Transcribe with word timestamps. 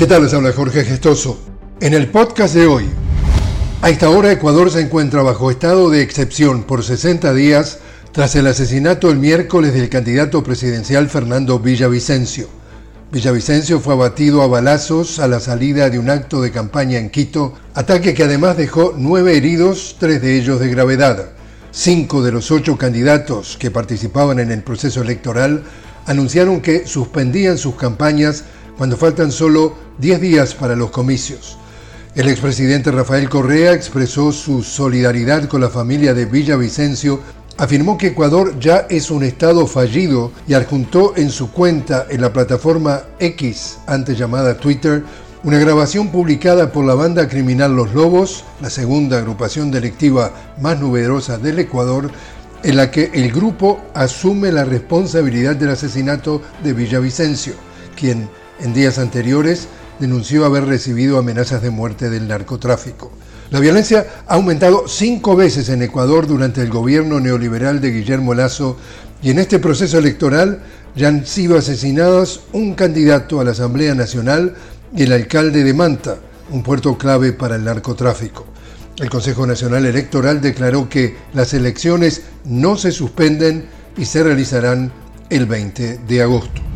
¿Qué 0.00 0.06
tal? 0.06 0.22
Les 0.22 0.32
habla 0.32 0.54
Jorge 0.54 0.82
Gestoso. 0.82 1.38
En 1.78 1.92
el 1.92 2.08
podcast 2.08 2.54
de 2.54 2.66
hoy, 2.66 2.86
a 3.82 3.90
esta 3.90 4.08
hora 4.08 4.32
Ecuador 4.32 4.70
se 4.70 4.80
encuentra 4.80 5.20
bajo 5.20 5.50
estado 5.50 5.90
de 5.90 6.00
excepción 6.00 6.62
por 6.62 6.82
60 6.82 7.34
días 7.34 7.80
tras 8.10 8.34
el 8.34 8.46
asesinato 8.46 9.10
el 9.10 9.18
miércoles 9.18 9.74
del 9.74 9.90
candidato 9.90 10.42
presidencial 10.42 11.10
Fernando 11.10 11.58
Villavicencio. 11.58 12.48
Villavicencio 13.12 13.78
fue 13.78 13.92
abatido 13.92 14.40
a 14.40 14.46
balazos 14.46 15.18
a 15.18 15.28
la 15.28 15.38
salida 15.38 15.90
de 15.90 15.98
un 15.98 16.08
acto 16.08 16.40
de 16.40 16.50
campaña 16.50 16.96
en 16.98 17.10
Quito, 17.10 17.52
ataque 17.74 18.14
que 18.14 18.24
además 18.24 18.56
dejó 18.56 18.94
nueve 18.96 19.36
heridos, 19.36 19.96
tres 20.00 20.22
de 20.22 20.38
ellos 20.38 20.60
de 20.60 20.70
gravedad. 20.70 21.26
Cinco 21.72 22.22
de 22.22 22.32
los 22.32 22.50
ocho 22.50 22.78
candidatos 22.78 23.58
que 23.58 23.70
participaban 23.70 24.38
en 24.38 24.50
el 24.50 24.62
proceso 24.62 25.02
electoral 25.02 25.62
anunciaron 26.06 26.62
que 26.62 26.86
suspendían 26.86 27.58
sus 27.58 27.74
campañas 27.74 28.44
cuando 28.80 28.96
faltan 28.96 29.30
solo 29.30 29.74
10 29.98 30.22
días 30.22 30.54
para 30.54 30.74
los 30.74 30.90
comicios. 30.90 31.58
El 32.14 32.28
expresidente 32.28 32.90
Rafael 32.90 33.28
Correa 33.28 33.74
expresó 33.74 34.32
su 34.32 34.62
solidaridad 34.62 35.48
con 35.48 35.60
la 35.60 35.68
familia 35.68 36.14
de 36.14 36.24
Villavicencio, 36.24 37.20
afirmó 37.58 37.98
que 37.98 38.06
Ecuador 38.06 38.58
ya 38.58 38.86
es 38.88 39.10
un 39.10 39.22
estado 39.22 39.66
fallido 39.66 40.32
y 40.48 40.54
adjuntó 40.54 41.12
en 41.16 41.28
su 41.28 41.50
cuenta 41.52 42.06
en 42.08 42.22
la 42.22 42.32
plataforma 42.32 43.02
X, 43.18 43.80
antes 43.86 44.16
llamada 44.16 44.56
Twitter, 44.56 45.04
una 45.44 45.58
grabación 45.58 46.08
publicada 46.08 46.72
por 46.72 46.86
la 46.86 46.94
banda 46.94 47.28
criminal 47.28 47.76
Los 47.76 47.92
Lobos, 47.92 48.44
la 48.62 48.70
segunda 48.70 49.18
agrupación 49.18 49.70
delictiva 49.70 50.32
más 50.58 50.80
numerosa 50.80 51.36
del 51.36 51.58
Ecuador, 51.58 52.10
en 52.62 52.76
la 52.78 52.90
que 52.90 53.10
el 53.12 53.30
grupo 53.30 53.78
asume 53.92 54.50
la 54.50 54.64
responsabilidad 54.64 55.54
del 55.54 55.68
asesinato 55.68 56.40
de 56.64 56.72
Villavicencio, 56.72 57.52
quien 57.94 58.40
en 58.62 58.74
días 58.74 58.98
anteriores 58.98 59.68
denunció 59.98 60.44
haber 60.44 60.64
recibido 60.64 61.18
amenazas 61.18 61.62
de 61.62 61.70
muerte 61.70 62.10
del 62.10 62.28
narcotráfico. 62.28 63.12
La 63.50 63.60
violencia 63.60 64.06
ha 64.26 64.34
aumentado 64.34 64.86
cinco 64.86 65.34
veces 65.36 65.68
en 65.68 65.82
Ecuador 65.82 66.26
durante 66.26 66.62
el 66.62 66.70
gobierno 66.70 67.20
neoliberal 67.20 67.80
de 67.80 67.90
Guillermo 67.90 68.32
Lazo 68.32 68.76
y 69.22 69.30
en 69.30 69.38
este 69.38 69.58
proceso 69.58 69.98
electoral 69.98 70.62
ya 70.94 71.08
han 71.08 71.26
sido 71.26 71.58
asesinados 71.58 72.42
un 72.52 72.74
candidato 72.74 73.40
a 73.40 73.44
la 73.44 73.50
Asamblea 73.50 73.94
Nacional 73.94 74.54
y 74.96 75.02
el 75.02 75.12
alcalde 75.12 75.64
de 75.64 75.74
Manta, 75.74 76.16
un 76.50 76.62
puerto 76.62 76.96
clave 76.96 77.32
para 77.32 77.56
el 77.56 77.64
narcotráfico. 77.64 78.46
El 78.98 79.10
Consejo 79.10 79.46
Nacional 79.46 79.86
Electoral 79.86 80.40
declaró 80.40 80.88
que 80.88 81.16
las 81.32 81.54
elecciones 81.54 82.22
no 82.44 82.76
se 82.76 82.92
suspenden 82.92 83.66
y 83.96 84.04
se 84.04 84.22
realizarán 84.22 84.92
el 85.30 85.46
20 85.46 85.98
de 86.06 86.22
agosto. 86.22 86.69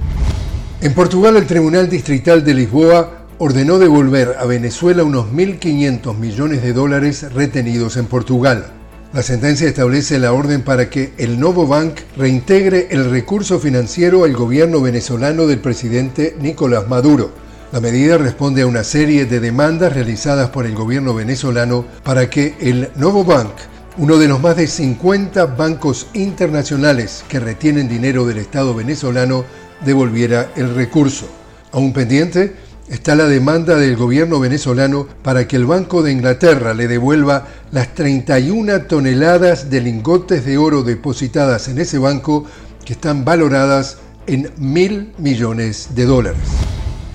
En 0.85 0.93
Portugal, 0.93 1.39
el 1.39 1.47
Tribunal 1.47 1.89
Distrital 1.89 2.45
de 2.45 2.53
Lisboa 2.53 3.25
ordenó 3.39 3.79
devolver 3.79 4.37
a 4.39 4.45
Venezuela 4.45 5.03
unos 5.03 5.29
1.500 5.33 6.15
millones 6.15 6.63
de 6.63 6.75
dólares 6.75 7.33
retenidos 7.33 7.97
en 7.97 8.05
Portugal. 8.05 8.67
La 9.15 9.23
sentencia 9.23 9.67
establece 9.67 10.19
la 10.19 10.35
orden 10.35 10.61
para 10.61 10.91
que 10.91 11.15
el 11.17 11.41
Novo 11.41 11.67
Bank 11.67 12.01
reintegre 12.19 12.89
el 12.91 13.11
recurso 13.11 13.59
financiero 13.59 14.25
al 14.25 14.35
gobierno 14.35 14.83
venezolano 14.83 15.47
del 15.47 15.59
presidente 15.59 16.37
Nicolás 16.39 16.87
Maduro. 16.87 17.33
La 17.73 17.81
medida 17.81 18.19
responde 18.19 18.61
a 18.61 18.67
una 18.67 18.85
serie 18.85 19.25
de 19.25 19.41
demandas 19.41 19.95
realizadas 19.95 20.51
por 20.51 20.67
el 20.67 20.75
gobierno 20.75 21.15
venezolano 21.15 21.87
para 22.03 22.29
que 22.29 22.57
el 22.61 22.91
Novo 22.97 23.25
Bank, 23.25 23.53
uno 23.97 24.19
de 24.19 24.29
los 24.29 24.39
más 24.39 24.57
de 24.57 24.67
50 24.67 25.47
bancos 25.47 26.09
internacionales 26.13 27.25
que 27.27 27.41
retienen 27.41 27.89
dinero 27.89 28.27
del 28.27 28.37
Estado 28.37 28.75
venezolano, 28.75 29.47
devolviera 29.84 30.50
el 30.56 30.75
recurso. 30.75 31.28
Aún 31.72 31.92
pendiente 31.92 32.55
está 32.89 33.14
la 33.14 33.27
demanda 33.27 33.77
del 33.77 33.97
gobierno 33.97 34.41
venezolano 34.41 35.06
para 35.22 35.48
que 35.48 35.56
el 35.56 35.67
Banco 35.67 36.03
de 36.03 36.12
Inglaterra 36.12 36.75
le 36.75 36.89
devuelva 36.89 37.46
las 37.73 37.95
31 37.95 38.83
toneladas 38.83 39.70
de 39.70 39.80
lingotes 39.80 40.45
de 40.45 40.58
oro 40.58 40.83
depositadas 40.83 41.68
en 41.68 41.79
ese 41.79 41.98
banco 41.98 42.45
que 42.84 42.92
están 42.92 43.24
valoradas 43.24 43.98
en 44.27 44.51
mil 44.57 45.13
millones 45.18 45.89
de 45.95 46.05
dólares. 46.05 46.40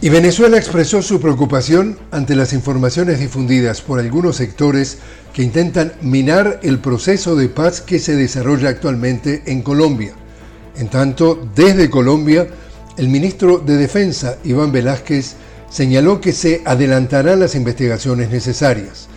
Y 0.01 0.09
Venezuela 0.09 0.57
expresó 0.57 1.01
su 1.01 1.19
preocupación 1.19 1.97
ante 2.11 2.33
las 2.33 2.53
informaciones 2.53 3.19
difundidas 3.19 3.81
por 3.81 3.99
algunos 3.99 4.37
sectores 4.37 4.97
que 5.33 5.43
intentan 5.43 5.91
minar 6.01 6.61
el 6.63 6.79
proceso 6.79 7.35
de 7.35 7.49
paz 7.49 7.81
que 7.81 7.99
se 7.99 8.15
desarrolla 8.15 8.69
actualmente 8.69 9.43
en 9.47 9.61
Colombia. 9.61 10.13
En 10.79 10.87
tanto, 10.87 11.37
desde 11.55 11.89
Colombia, 11.89 12.47
el 12.95 13.09
ministro 13.09 13.59
de 13.59 13.75
Defensa, 13.75 14.37
Iván 14.45 14.71
Velázquez, 14.71 15.35
señaló 15.69 16.21
que 16.21 16.31
se 16.31 16.61
adelantarán 16.65 17.41
las 17.41 17.53
investigaciones 17.55 18.29
necesarias. 18.29 19.09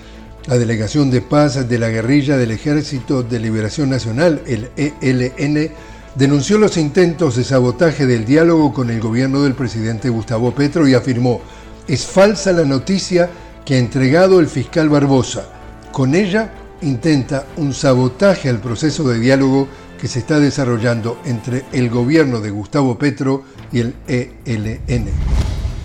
La 0.47 0.59
Delegación 0.59 1.09
de 1.12 1.21
Paz 1.21 1.69
de 1.69 1.78
la 1.78 1.89
Guerrilla 1.89 2.37
del 2.37 2.50
Ejército 2.50 3.23
de 3.23 3.39
Liberación 3.39 3.91
Nacional, 3.91 4.43
el 4.47 4.71
ELN, 4.77 5.71
denunció 6.17 6.59
los 6.59 6.77
intentos 6.77 7.37
de 7.37 7.45
sabotaje 7.45 8.06
del 8.06 8.25
diálogo 8.25 8.75
con 8.75 8.91
el 8.91 9.00
gobierno 9.00 9.44
del 9.44 9.55
presidente 9.55 10.09
Gustavo 10.09 10.53
Petro 10.53 10.89
y 10.89 10.94
afirmó, 10.94 11.41
es 11.87 12.05
falsa 12.05 12.50
la 12.50 12.65
noticia 12.65 13.31
que 13.65 13.77
ha 13.77 13.79
entregado 13.79 14.41
el 14.41 14.49
fiscal 14.49 14.89
Barbosa. 14.89 15.44
Con 15.93 16.17
ella 16.17 16.53
intenta 16.83 17.47
un 17.56 17.73
sabotaje 17.73 18.49
al 18.49 18.59
proceso 18.59 19.09
de 19.09 19.21
diálogo 19.21 19.69
que 20.02 20.08
se 20.08 20.18
está 20.18 20.40
desarrollando 20.40 21.20
entre 21.24 21.62
el 21.70 21.88
gobierno 21.88 22.40
de 22.40 22.50
Gustavo 22.50 22.98
Petro 22.98 23.44
y 23.70 23.78
el 23.78 23.94
ELN. 24.08 25.06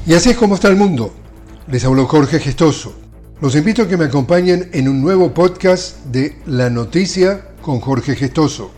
Y 0.07 0.15
así 0.15 0.31
es 0.31 0.37
como 0.37 0.55
está 0.55 0.69
el 0.69 0.75
mundo. 0.75 1.13
Les 1.67 1.85
habló 1.85 2.07
Jorge 2.07 2.39
Gestoso. 2.39 2.95
Los 3.41 3.55
invito 3.55 3.83
a 3.83 3.87
que 3.87 3.95
me 3.95 4.05
acompañen 4.05 4.71
en 4.73 4.89
un 4.89 5.03
nuevo 5.03 5.35
podcast 5.35 6.03
de 6.05 6.35
La 6.47 6.71
Noticia 6.71 7.49
con 7.61 7.79
Jorge 7.79 8.15
Gestoso. 8.15 8.71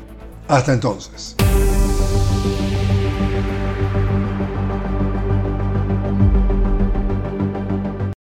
Hasta 0.49 0.73
entonces. 0.73 1.37